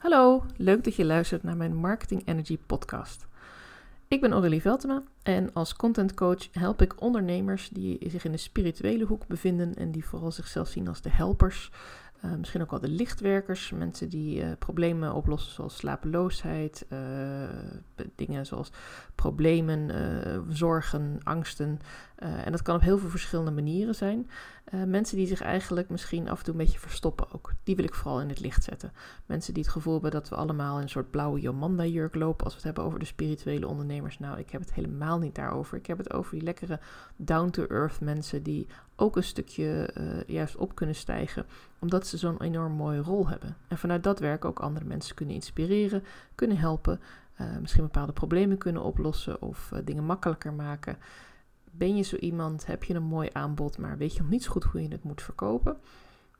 [0.00, 3.26] Hallo, leuk dat je luistert naar mijn Marketing Energy podcast.
[4.08, 8.38] Ik ben Aurélie Veltema en als content coach help ik ondernemers die zich in de
[8.38, 11.70] spirituele hoek bevinden en die vooral zichzelf zien als de helpers.
[12.24, 16.98] Uh, misschien ook wel de lichtwerkers, mensen die uh, problemen oplossen zoals slapeloosheid, uh,
[18.14, 18.72] dingen zoals
[19.14, 19.90] problemen,
[20.48, 21.78] zorgen, angsten.
[22.20, 24.30] En dat kan op heel veel verschillende manieren zijn.
[24.74, 27.52] Uh, mensen die zich eigenlijk misschien af en toe een beetje verstoppen ook.
[27.64, 28.92] Die wil ik vooral in het licht zetten.
[29.26, 32.52] Mensen die het gevoel hebben dat we allemaal in een soort blauwe Jomanda-jurk lopen als
[32.52, 34.18] we het hebben over de spirituele ondernemers.
[34.18, 35.78] Nou, ik heb het helemaal niet daarover.
[35.78, 36.80] Ik heb het over die lekkere
[37.16, 41.46] down-to-earth mensen die ook een stukje uh, juist op kunnen stijgen,
[41.78, 43.56] omdat ze zo'n enorm mooie rol hebben.
[43.68, 47.00] En vanuit dat werk ook andere mensen kunnen inspireren, kunnen helpen,
[47.60, 50.96] misschien bepaalde problemen kunnen oplossen of dingen makkelijker maken.
[51.70, 54.50] Ben je zo iemand, heb je een mooi aanbod, maar weet je nog niet zo
[54.50, 55.76] goed hoe je het moet verkopen?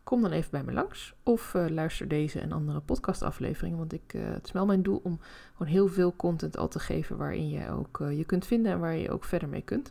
[0.03, 3.79] Kom dan even bij me langs of uh, luister deze en andere podcastafleveringen.
[3.79, 5.21] Want ik, uh, het is wel mijn doel om
[5.53, 8.81] gewoon heel veel content al te geven waarin je ook uh, je kunt vinden en
[8.81, 9.91] waar je ook verder mee kunt.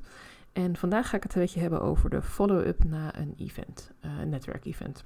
[0.53, 4.29] En vandaag ga ik het een beetje hebben over de follow-up na een event, een
[4.29, 5.03] netwerkevent.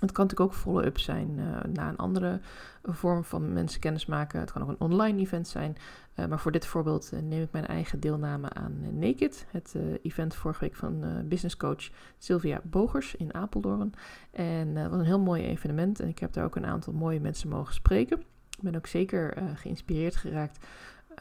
[0.00, 2.40] Het kan natuurlijk ook follow-up zijn uh, na een andere
[2.82, 4.40] vorm van mensen kennis maken.
[4.40, 5.76] Het kan ook een online event zijn.
[6.16, 9.46] Uh, maar voor dit voorbeeld uh, neem ik mijn eigen deelname aan Naked.
[9.50, 13.94] Het event vorige week van business coach Sylvia Bogers in Apeldoorn.
[14.30, 16.00] En dat was een heel mooi evenement.
[16.00, 18.18] En ik heb daar ook een aantal mooie mensen mogen spreken.
[18.50, 20.66] Ik ben ook zeker geïnspireerd geraakt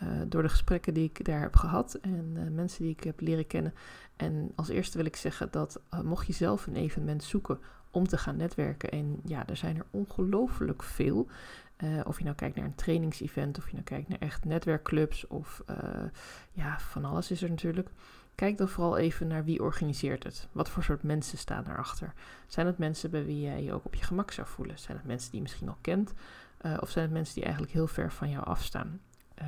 [0.03, 3.19] uh, door de gesprekken die ik daar heb gehad en uh, mensen die ik heb
[3.19, 3.73] leren kennen.
[4.16, 7.59] En als eerste wil ik zeggen dat uh, mocht je zelf een evenement zoeken
[7.91, 8.91] om te gaan netwerken.
[8.91, 11.27] En ja, er zijn er ongelooflijk veel.
[12.03, 15.63] Of je nou kijkt naar een trainingsevent, of je nou kijkt naar echt netwerkclubs, of
[16.52, 17.89] ja, van alles is er natuurlijk.
[18.35, 20.47] Kijk dan vooral even naar wie organiseert het.
[20.52, 22.13] Wat voor soort mensen staan daarachter?
[22.47, 24.80] Zijn het mensen bij wie jij je ook op je gemak zou voelen?
[24.80, 26.13] Zijn het mensen die je misschien al kent?
[26.80, 29.00] Of zijn het mensen die eigenlijk heel ver van jou afstaan?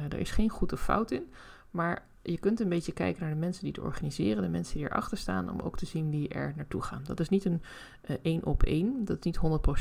[0.10, 1.32] Er is geen goed of fout in,
[1.72, 4.86] maar je kunt een beetje kijken naar de mensen die het organiseren, de mensen die
[4.86, 7.02] erachter staan, om ook te zien wie er naartoe gaan.
[7.04, 7.62] Dat is niet een
[8.10, 9.40] uh, één op één, dat is niet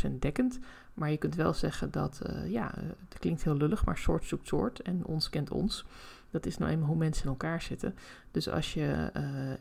[0.09, 0.59] 100% dekkend,
[0.95, 2.75] maar je kunt wel zeggen dat, uh, ja,
[3.09, 5.85] het klinkt heel lullig, maar soort zoekt soort en ons kent ons.
[6.31, 7.95] Dat is nou eenmaal hoe mensen in elkaar zitten.
[8.31, 9.11] Dus als je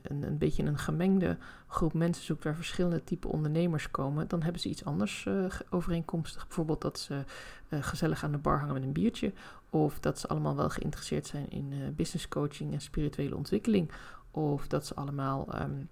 [0.02, 4.62] een, een beetje een gemengde groep mensen zoekt waar verschillende type ondernemers komen, dan hebben
[4.62, 5.28] ze iets anders
[5.70, 6.48] overeenkomstig.
[6.48, 7.24] Bijvoorbeeld dat ze
[7.70, 9.34] gezellig aan de bar hangen met een biertje.
[9.74, 13.92] Of dat ze allemaal wel geïnteresseerd zijn in business coaching en spirituele ontwikkeling.
[14.32, 15.90] Of dat ze allemaal um,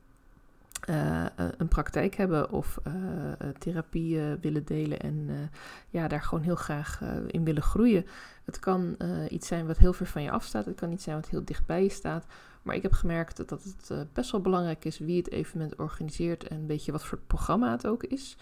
[0.89, 1.25] uh,
[1.57, 2.93] een praktijk hebben of uh,
[3.59, 5.29] therapie uh, willen delen en
[5.89, 8.05] ja, daar gewoon heel graag in willen groeien.
[8.45, 8.97] Het kan
[9.29, 11.83] iets zijn wat heel ver van je afstaat, het kan iets zijn wat heel dichtbij
[11.83, 12.25] je staat.
[12.61, 16.47] Maar ik heb gemerkt dat, dat het best wel belangrijk is wie het evenement organiseert
[16.47, 18.37] en een beetje wat voor programma het ook is.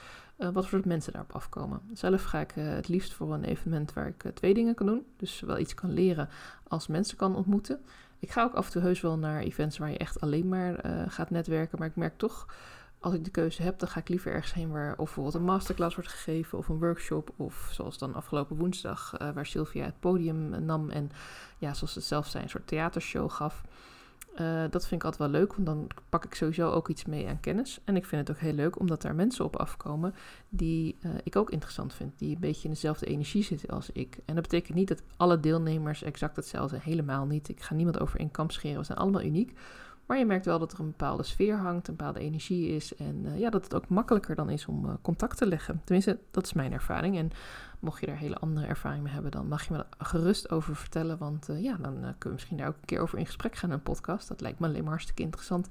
[0.53, 1.81] Wat voor mensen daarop afkomen.
[1.93, 5.05] Zelf ga ik het liefst voor een evenement waar ik twee dingen kan doen.
[5.17, 6.29] Dus wel iets kan leren
[6.67, 7.79] als mensen kan ontmoeten.
[8.19, 10.83] Ik ga ook af en toe heus wel naar events waar je echt alleen maar
[11.07, 11.79] gaat netwerken.
[11.79, 12.47] Maar ik merk toch,
[12.99, 15.43] als ik de keuze heb, dan ga ik liever ergens heen waar of bijvoorbeeld een
[15.43, 17.33] masterclass wordt gegeven of een workshop.
[17.35, 21.11] Of zoals dan afgelopen woensdag, waar Sylvia het podium nam en
[21.57, 23.63] ja, zoals het zelf zijn, een soort theatershow gaf.
[24.37, 27.27] Uh, dat vind ik altijd wel leuk, want dan pak ik sowieso ook iets mee
[27.27, 27.79] aan kennis.
[27.83, 30.13] En ik vind het ook heel leuk omdat daar mensen op afkomen
[30.49, 32.19] die uh, ik ook interessant vind.
[32.19, 34.19] Die een beetje in dezelfde energie zitten als ik.
[34.25, 36.81] En dat betekent niet dat alle deelnemers exact hetzelfde zijn.
[36.81, 37.49] Helemaal niet.
[37.49, 38.79] Ik ga niemand over één kamp scheren.
[38.79, 39.53] We zijn allemaal uniek.
[40.09, 42.95] Maar je merkt wel dat er een bepaalde sfeer hangt, een bepaalde energie is.
[42.95, 45.81] En uh, ja, dat het ook makkelijker dan is om uh, contact te leggen.
[45.83, 47.17] Tenminste, dat is mijn ervaring.
[47.17, 47.31] En
[47.79, 50.75] mocht je daar hele andere ervaring mee hebben, dan mag je me er gerust over
[50.75, 51.17] vertellen.
[51.17, 53.69] Want uh, ja, dan kunnen we misschien daar ook een keer over in gesprek gaan
[53.69, 54.27] in een podcast.
[54.27, 55.67] Dat lijkt me alleen maar hartstikke interessant.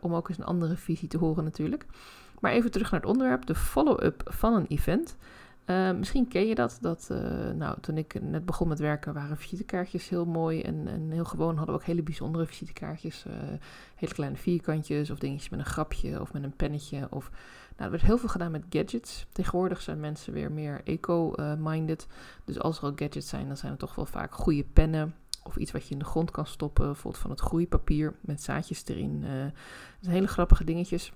[0.00, 1.86] om ook eens een andere visie te horen natuurlijk.
[2.40, 5.16] Maar even terug naar het onderwerp, de follow-up van een event.
[5.66, 9.36] Uh, misschien ken je dat, dat uh, nou, toen ik net begon met werken waren
[9.36, 13.24] visitekaartjes heel mooi en, en heel gewoon hadden we ook hele bijzondere visitekaartjes.
[13.26, 13.32] Uh,
[13.94, 17.06] hele kleine vierkantjes of dingetjes met een grapje of met een pennetje.
[17.10, 17.30] Of,
[17.76, 19.26] nou, er werd heel veel gedaan met gadgets.
[19.32, 22.06] Tegenwoordig zijn mensen weer meer eco-minded.
[22.44, 25.14] Dus als er al gadgets zijn, dan zijn het toch wel vaak goede pennen.
[25.42, 28.82] Of iets wat je in de grond kan stoppen, bijvoorbeeld van het groeipapier met zaadjes
[28.86, 29.24] erin.
[29.24, 31.12] Uh, hele grappige dingetjes.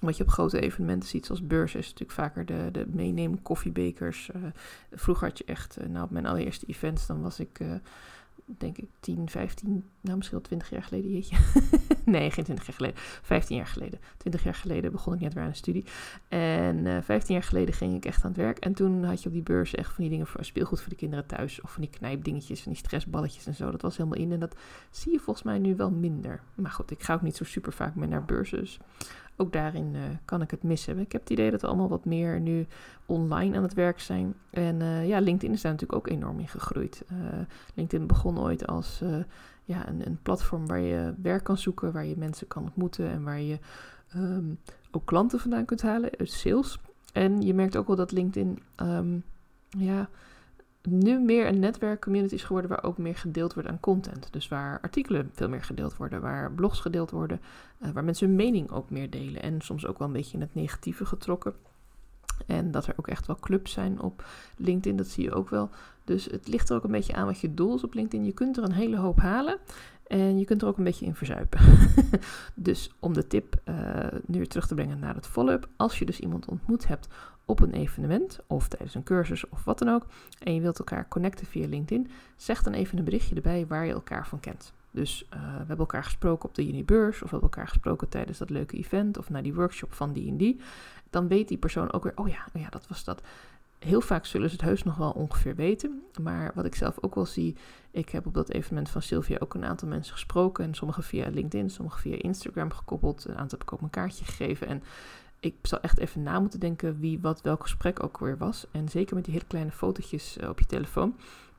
[0.00, 4.30] Wat je op grote evenementen ziet, zoals beurzen, is natuurlijk vaker de, de meenemen koffiebekers.
[4.36, 4.42] Uh,
[4.92, 7.72] vroeger had je echt, uh, nou op mijn allereerste events, dan was ik, uh,
[8.44, 11.36] denk ik, 10, 15, nou misschien wel 20 jaar geleden, jeetje.
[12.04, 14.00] nee, geen 20 jaar geleden, 15 jaar geleden.
[14.16, 15.84] 20 jaar geleden begon ik net weer aan een studie.
[16.28, 18.58] En 15 jaar geleden ging ik echt aan het werk.
[18.58, 20.96] En toen had je op die beurs echt van die dingen voor speelgoed voor de
[20.96, 21.60] kinderen thuis.
[21.60, 23.70] Of van die knijpdingetjes, van die stressballetjes en zo.
[23.70, 24.32] Dat was helemaal in.
[24.32, 24.56] En dat
[24.90, 26.42] zie je volgens mij nu wel minder.
[26.54, 28.58] Maar goed, ik ga ook niet zo super vaak meer naar beurzen.
[28.58, 28.78] Dus
[29.36, 30.98] ook daarin uh, kan ik het missen.
[30.98, 32.66] Ik heb het idee dat we allemaal wat meer nu
[33.06, 34.34] online aan het werk zijn.
[34.50, 37.04] En uh, ja, LinkedIn is daar natuurlijk ook enorm in gegroeid.
[37.12, 37.18] Uh,
[37.74, 39.02] LinkedIn begon ooit als
[39.64, 43.22] ja, een, een, platform waar je werk kan zoeken, waar je mensen kan ontmoeten en
[43.22, 43.58] waar je
[44.16, 44.58] um,
[44.90, 46.78] ook klanten vandaan kunt halen, uit sales.
[47.12, 49.24] En je merkt ook wel dat LinkedIn um,
[49.68, 50.08] ja,
[50.86, 54.28] nu meer een netwerkcommunity is geworden waar ook meer gedeeld wordt aan content.
[54.30, 57.40] Dus waar artikelen veel meer gedeeld worden, waar blogs gedeeld worden,
[57.80, 59.42] uh, waar mensen hun mening ook meer delen.
[59.42, 61.54] En soms ook wel een beetje in het negatieve getrokken.
[62.46, 64.24] En dat er ook echt wel clubs zijn op
[64.56, 65.70] LinkedIn, dat zie je ook wel.
[66.04, 68.26] Dus het ligt er ook een beetje aan wat je doel is op LinkedIn.
[68.26, 69.58] Je kunt er een hele hoop halen.
[70.06, 71.60] En je kunt er ook een beetje in verzuipen.
[72.54, 75.68] dus om de tip uh, nu terug te brengen naar het follow-up.
[75.76, 77.08] Als je dus iemand ontmoet hebt
[77.46, 80.06] op een evenement of tijdens een cursus of wat dan ook.
[80.38, 82.10] En je wilt elkaar connecten via LinkedIn.
[82.36, 84.72] Zeg dan even een berichtje erbij waar je elkaar van kent.
[84.90, 88.38] Dus uh, we hebben elkaar gesproken op de Unibeurs of we hebben elkaar gesproken tijdens
[88.38, 90.60] dat leuke event of naar die workshop van die en die.
[91.10, 93.22] Dan weet die persoon ook weer, oh ja, oh ja dat was dat.
[93.78, 96.02] Heel vaak zullen ze het heus nog wel ongeveer weten.
[96.22, 97.56] Maar wat ik zelf ook wel zie,
[97.90, 100.64] ik heb op dat evenement van Sylvia ook een aantal mensen gesproken.
[100.64, 103.24] En sommige via LinkedIn, sommige via Instagram gekoppeld.
[103.24, 104.66] Een aantal heb ik ook een kaartje gegeven.
[104.66, 104.82] En
[105.40, 108.66] ik zal echt even na moeten denken wie wat welk gesprek ook weer was.
[108.70, 111.16] En zeker met die hele kleine fotootjes uh, op je telefoon.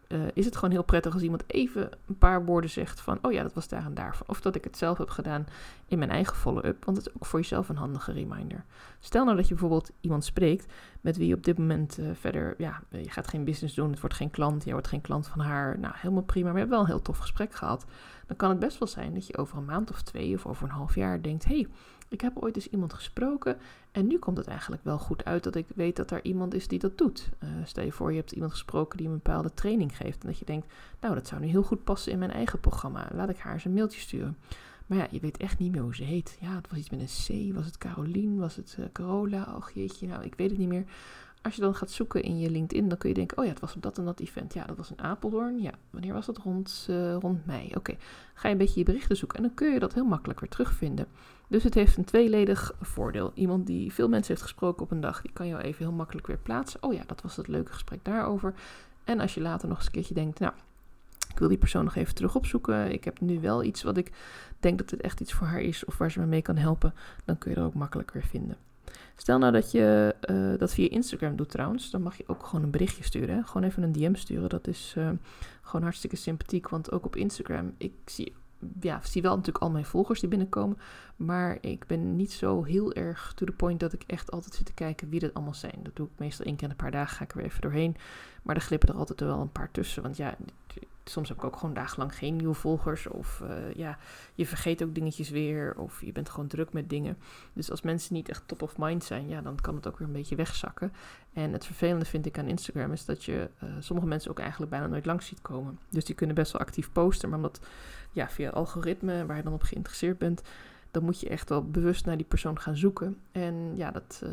[0.08, 3.32] Uh, is het gewoon heel prettig als iemand even een paar woorden zegt van, oh
[3.32, 4.20] ja, dat was daar en daar.
[4.26, 5.48] Of dat ik het zelf heb gedaan
[5.88, 8.66] in mijn eigen follow-up, want het is ook voor jezelf een handige reminder.
[9.00, 12.56] Stel nou dat je bijvoorbeeld iemand spreekt met wie je op dit moment uh, verder,
[12.58, 15.40] ja, je gaat geen business doen, het wordt geen klant, je wordt geen klant van
[15.40, 15.80] haar.
[15.80, 17.86] Nou, helemaal prima, maar je hebt wel een heel tof gesprek gehad.
[18.26, 20.64] Dan kan het best wel zijn dat je over een maand of twee of over
[20.64, 21.68] een half jaar denkt, hey,
[22.08, 23.58] ik heb ooit eens iemand gesproken
[23.92, 26.68] en nu komt het eigenlijk wel goed uit dat ik weet dat er iemand is
[26.68, 27.30] die dat doet.
[27.44, 30.40] Uh, stel je voor, je hebt iemand gesproken die een bepaalde training geeft en dat
[30.40, 30.68] je denkt,
[31.00, 33.08] nou dat zou nu heel goed passen in mijn eigen programma.
[33.14, 34.38] Laat ik haar eens een mailtje sturen.
[34.86, 36.38] Maar ja, je weet echt niet meer hoe ze heet.
[36.42, 37.56] Ja, het was iets met een C.
[37.56, 38.38] Was het Carolien?
[38.38, 39.54] Was het uh, Carola?
[39.56, 40.86] Och jeetje, nou ik weet het niet meer.
[41.48, 43.60] Als je dan gaat zoeken in je LinkedIn, dan kun je denken, oh ja, het
[43.60, 44.54] was op dat en dat event.
[44.54, 45.62] Ja, dat was een Apeldoorn.
[45.62, 46.38] Ja, wanneer was dat?
[46.38, 47.72] Rond, uh, rond mei.
[47.76, 47.96] Oké,
[48.34, 50.50] ga je een beetje je berichten zoeken en dan kun je dat heel makkelijk weer
[50.50, 51.08] terugvinden.
[51.48, 53.32] Dus het heeft een tweeledig voordeel.
[53.34, 56.28] Iemand die veel mensen heeft gesproken op een dag, die kan jou even heel makkelijk
[56.28, 56.84] weer plaatsen.
[56.84, 58.54] Oh ja, dat was het leuke gesprek daarover.
[59.04, 60.54] En als je later nog eens een keertje denkt, nou,
[61.30, 62.92] ik wil die persoon nog even terug opzoeken.
[62.92, 64.12] Ik heb nu wel iets wat ik
[64.60, 66.94] denk dat het echt iets voor haar is of waar ze me mee kan helpen.
[67.26, 68.58] Dan kun je er ook makkelijk weer vinden.
[69.20, 72.64] Stel nou dat je uh, dat via Instagram doet trouwens, dan mag je ook gewoon
[72.64, 73.46] een berichtje sturen.
[73.46, 74.50] Gewoon even een DM sturen.
[74.50, 75.10] Dat is uh,
[75.62, 78.34] gewoon hartstikke sympathiek, want ook op Instagram, ik zie
[78.80, 80.78] ja, zie wel natuurlijk al mijn volgers die binnenkomen.
[81.16, 84.66] Maar ik ben niet zo heel erg to the point dat ik echt altijd zit
[84.66, 85.80] te kijken wie dat allemaal zijn.
[85.84, 87.96] Dat doe ik meestal één keer in een paar dagen, ga ik er even doorheen.
[88.44, 90.04] Maar er glippen er altijd wel een paar tussen.
[90.04, 90.36] Want ja,
[91.10, 93.08] soms heb ik ook gewoon dagenlang geen nieuwe volgers.
[93.08, 93.98] Of uh, ja,
[94.34, 95.76] je vergeet ook dingetjes weer.
[95.78, 97.18] Of je bent gewoon druk met dingen.
[97.54, 100.08] Dus als mensen niet echt top of mind zijn, ja, dan kan het ook weer
[100.08, 100.94] een beetje wegzakken.
[101.34, 104.72] En het vervelende vind ik aan Instagram is dat je uh, sommige mensen ook eigenlijk
[104.72, 105.80] bijna nooit langs ziet komen.
[105.90, 107.30] Dus die kunnen best wel actief posten.
[107.30, 107.60] Maar omdat
[108.12, 110.42] ja, via algoritme waar je dan op geïnteresseerd bent,
[110.98, 113.18] dan moet je echt wel bewust naar die persoon gaan zoeken.
[113.32, 114.30] En ja, dat uh,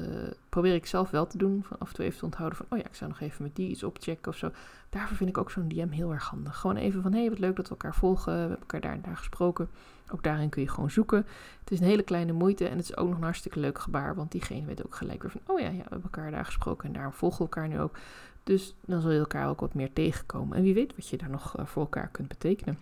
[0.48, 1.64] probeer ik zelf wel te doen.
[1.64, 3.56] Van af en toe even te onthouden van, oh ja, ik zou nog even met
[3.56, 4.50] die iets opchecken of zo.
[4.88, 6.56] Daarvoor vind ik ook zo'n DM heel erg handig.
[6.56, 8.32] Gewoon even van, hé, hey, wat leuk dat we elkaar volgen.
[8.32, 9.68] We hebben elkaar daar en daar gesproken.
[10.10, 11.26] Ook daarin kun je gewoon zoeken.
[11.60, 14.14] Het is een hele kleine moeite en het is ook nog een hartstikke leuk gebaar.
[14.14, 16.86] Want diegene weet ook gelijk weer van, oh ja, ja we hebben elkaar daar gesproken
[16.86, 17.96] en daar volgen we elkaar nu ook.
[18.42, 20.56] Dus dan zul je elkaar ook wat meer tegenkomen.
[20.56, 22.78] En wie weet wat je daar nog uh, voor elkaar kunt betekenen.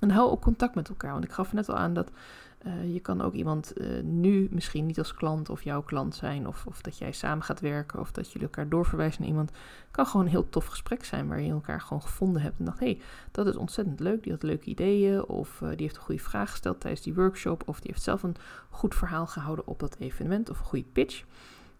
[0.00, 1.12] En hou ook contact met elkaar.
[1.12, 2.10] Want ik gaf net al aan dat
[2.66, 6.46] uh, je kan ook iemand uh, nu misschien niet als klant of jouw klant zijn.
[6.46, 8.00] Of, of dat jij samen gaat werken.
[8.00, 9.50] Of dat jullie elkaar doorverwijzen naar iemand.
[9.50, 11.28] Het kan gewoon een heel tof gesprek zijn.
[11.28, 12.58] Waar je elkaar gewoon gevonden hebt.
[12.58, 13.00] En dacht, hé, hey,
[13.30, 14.22] dat is ontzettend leuk.
[14.22, 15.24] Die had leuke ideeën.
[15.24, 17.62] Of uh, die heeft een goede vraag gesteld tijdens die workshop.
[17.66, 18.36] Of die heeft zelf een
[18.70, 20.50] goed verhaal gehouden op dat evenement.
[20.50, 21.24] Of een goede pitch.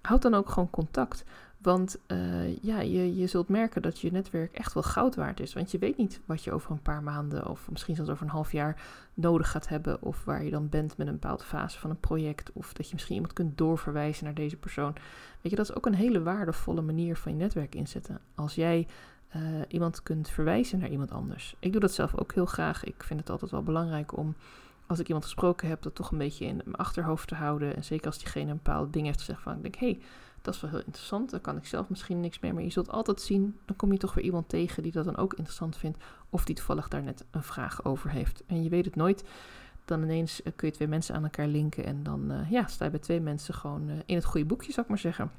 [0.01, 1.25] Houd dan ook gewoon contact.
[1.67, 5.53] Want uh, ja, je, je zult merken dat je netwerk echt wel goud waard is.
[5.53, 8.33] Want je weet niet wat je over een paar maanden of misschien zelfs over een
[8.33, 8.83] half jaar
[9.15, 10.03] nodig gaat hebben.
[10.03, 12.51] Of waar je dan bent met een bepaalde fase van een project.
[12.53, 14.93] Of dat je misschien iemand kunt doorverwijzen naar deze persoon.
[15.43, 18.21] Weet je, dat is ook een hele waardevolle manier van je netwerk inzetten.
[18.35, 18.87] Als jij
[19.37, 21.57] uh, iemand kunt verwijzen naar iemand anders.
[21.59, 22.85] Ik doe dat zelf ook heel graag.
[22.85, 24.35] Ik vind het altijd wel belangrijk om
[24.87, 27.77] als ik iemand gesproken heb, dat toch een beetje in mijn achterhoofd te houden.
[27.77, 30.01] En zeker als diegene een bepaalde ding heeft gezegd van ik denk, hé, hey,
[30.43, 31.31] dat is wel heel interessant.
[31.31, 32.55] Daar kan ik zelf misschien niks meer.
[32.55, 35.17] Maar je zult altijd zien, dan kom je toch weer iemand tegen die dat dan
[35.17, 35.99] ook interessant vindt.
[36.31, 38.43] Of die toevallig daar net een vraag over heeft.
[38.47, 39.25] En je weet het nooit.
[39.85, 41.85] Dan ineens eh, kun je twee mensen aan elkaar linken.
[41.85, 44.73] En dan uh, ja, sta je bij twee mensen gewoon uh, in het goede boekje,
[44.73, 45.31] zou ik maar zeggen.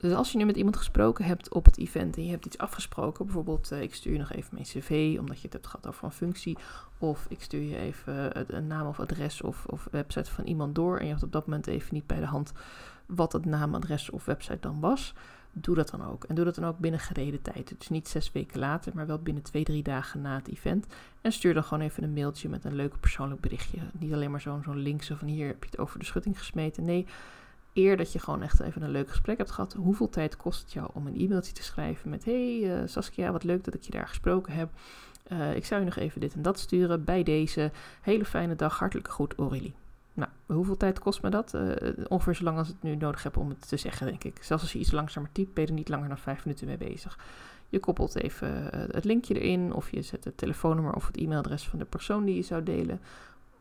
[0.00, 2.58] Dus als je nu met iemand gesproken hebt op het event en je hebt iets
[2.58, 6.04] afgesproken, bijvoorbeeld ik stuur je nog even mijn cv omdat je het hebt gehad over
[6.04, 6.58] een functie,
[6.98, 10.98] of ik stuur je even een naam of adres of, of website van iemand door
[10.98, 12.52] en je hebt op dat moment even niet bij de hand
[13.06, 15.14] wat het naam, adres of website dan was,
[15.52, 16.24] doe dat dan ook.
[16.24, 17.74] En doe dat dan ook binnen gereden tijd.
[17.78, 20.86] Dus niet zes weken later, maar wel binnen twee, drie dagen na het event.
[21.20, 23.78] En stuur dan gewoon even een mailtje met een leuk persoonlijk berichtje.
[23.98, 26.84] Niet alleen maar zo'n zo'n zo van hier heb je het over de schutting gesmeten.
[26.84, 27.06] Nee,
[27.76, 29.72] eer dat je gewoon echt even een leuk gesprek hebt gehad.
[29.72, 32.24] Hoeveel tijd kost het jou om een e-mailtje te schrijven met...
[32.24, 34.70] Hey uh, Saskia, wat leuk dat ik je daar gesproken heb.
[35.32, 37.70] Uh, ik zou je nog even dit en dat sturen bij deze.
[38.00, 39.74] Hele fijne dag, hartelijk goed Aurélie.
[40.14, 41.54] Nou, hoeveel tijd kost me dat?
[41.54, 41.72] Uh,
[42.08, 44.42] ongeveer zo lang als ik nu nodig heb om het te zeggen, denk ik.
[44.42, 46.76] Zelfs als je iets langzamer typt, ben je er niet langer dan vijf minuten mee
[46.76, 47.18] bezig.
[47.68, 51.78] Je koppelt even het linkje erin, of je zet het telefoonnummer of het e-mailadres van
[51.78, 53.00] de persoon die je zou delen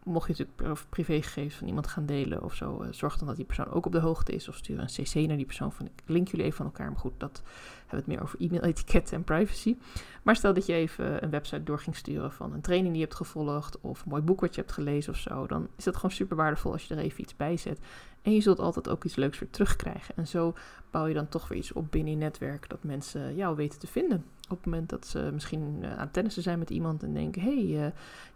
[0.06, 3.46] mocht je natuurlijk privégegevens van iemand gaan delen of zo, uh, zorg dan dat die
[3.46, 4.50] persoon ook op de hoogte is.
[4.50, 6.92] Of stuur een cc naar die persoon van ik link jullie even van elkaar.
[6.92, 7.42] Maar goed, dat
[7.78, 9.78] hebben we het meer over e-mail-etiketten en privacy.
[10.24, 13.08] Maar stel dat je even een website door ging sturen van een training die je
[13.08, 15.48] hebt gevolgd of een mooi boek wat je hebt gelezen of zo.
[15.48, 17.80] Dan is dat gewoon super waardevol als je er even iets bij zet.
[18.26, 20.16] En je zult altijd ook iets leuks weer terugkrijgen.
[20.18, 20.54] En zo
[20.92, 23.88] bouw je dan toch weer iets op binnen je netwerk dat mensen jou weten te
[23.88, 24.26] vinden.
[24.50, 27.64] Op het moment dat ze misschien uh, aan tennissen zijn met iemand en denken: hey,
[27.64, 27.86] uh,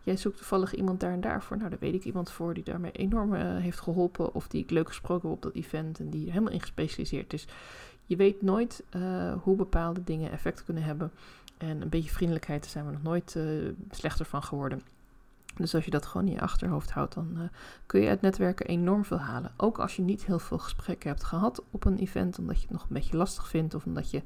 [0.01, 1.57] jij zoekt toevallig iemand daar en daarvoor.
[1.57, 4.33] Nou, daar weet ik iemand voor die daarmee enorm uh, heeft geholpen.
[4.33, 7.33] Of die ik leuk gesproken heb op dat event en die er helemaal in gespecialiseerd
[7.33, 7.47] is.
[8.05, 8.83] Je weet nooit
[9.41, 11.11] hoe bepaalde dingen effect kunnen hebben.
[11.57, 13.39] En een beetje vriendelijkheid, zijn we nog nooit
[13.91, 14.81] slechter van geworden.
[15.55, 17.41] Dus als je dat gewoon in je achterhoofd houdt, dan uh,
[17.85, 19.51] kun je uit netwerken enorm veel halen.
[19.57, 22.71] Ook als je niet heel veel gesprekken hebt gehad op een event, omdat je het
[22.71, 24.21] nog een beetje lastig vindt of omdat je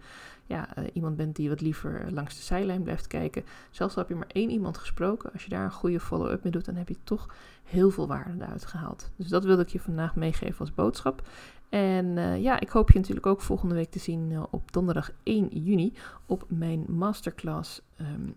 [0.46, 3.44] ja, uh, iemand bent die wat liever langs de zijlijn blijft kijken.
[3.72, 6.52] Zelfs al heb je maar één iemand gesproken, als je daar een goede follow-up mee
[6.52, 9.12] doet, dan heb je toch heel veel waarde eruit gehaald.
[9.16, 11.28] Dus dat wilde ik je vandaag meegeven als boodschap.
[11.70, 15.48] En uh, ja, ik hoop je natuurlijk ook volgende week te zien op donderdag 1
[15.48, 15.94] juni
[16.26, 17.82] op mijn masterclass.
[18.02, 18.36] Um,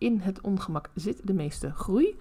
[0.00, 2.06] in het ongemak zit de meeste groei.
[2.08, 2.16] Uh,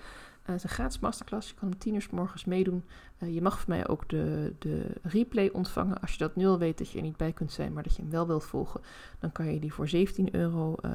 [0.45, 1.49] het is een gratis masterclass.
[1.49, 2.83] Je kan om tien uur morgens meedoen.
[3.19, 6.01] Uh, je mag van mij ook de, de replay ontvangen.
[6.01, 7.95] Als je dat nu al weet dat je er niet bij kunt zijn, maar dat
[7.95, 8.81] je hem wel wilt volgen,
[9.19, 10.91] dan kan je die voor 17 euro uh,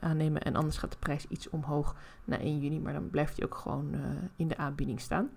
[0.00, 0.42] aannemen.
[0.42, 3.54] En anders gaat de prijs iets omhoog na 1 juni, maar dan blijft hij ook
[3.54, 3.94] gewoon
[4.36, 5.30] in de aanbieding staan.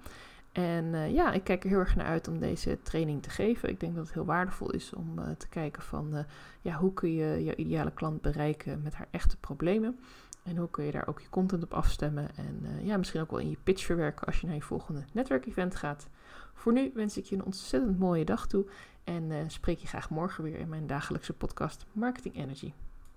[0.51, 3.69] En ja, ik kijk er heel erg naar uit om deze training te geven.
[3.69, 6.25] Ik denk dat het heel waardevol is om te kijken van
[6.61, 9.99] ja, hoe kun je je ideale klant bereiken met haar echte problemen.
[10.43, 12.35] En hoe kun je daar ook je content op afstemmen.
[12.35, 15.03] En uh, ja, misschien ook wel in je pitch verwerken als je naar je volgende
[15.11, 16.07] netwerkevent gaat.
[16.53, 18.65] Voor nu wens ik je een ontzettend mooie dag toe.
[19.03, 22.73] En uh, spreek je graag morgen weer in mijn dagelijkse podcast Marketing Energy.